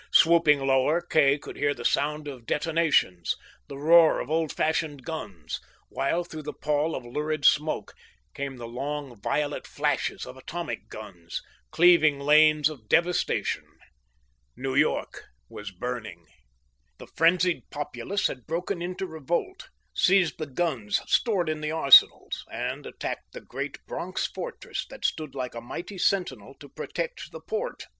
[0.11, 3.35] Swooping lower, Kay could hear the sound of detonations,
[3.67, 7.93] the roar of old fashioned guns, while through the pall of lurid smoke
[8.33, 13.67] came the long, violet flashes of atomic guns, cleaving lanes of devastation.
[14.55, 16.25] New York was burning.
[16.97, 22.87] The frenzied populace had broken into revolt, seized the guns stored in the arsenals, and
[22.87, 27.85] attacked the great Bronx fortress that stood like a mighty sentinel to protect the port.